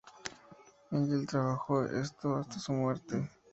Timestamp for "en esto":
1.85-2.37